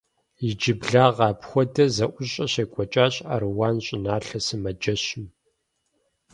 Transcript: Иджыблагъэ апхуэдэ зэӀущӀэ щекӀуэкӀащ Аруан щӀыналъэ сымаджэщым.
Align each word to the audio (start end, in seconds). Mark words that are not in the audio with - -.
Иджыблагъэ 0.47 1.25
апхуэдэ 1.31 1.85
зэӀущӀэ 1.95 2.45
щекӀуэкӀащ 2.51 3.15
Аруан 3.33 3.75
щӀыналъэ 4.25 4.39
сымаджэщым. 4.45 5.25